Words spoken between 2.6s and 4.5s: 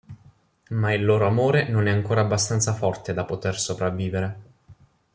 forte da poter sopravvivere.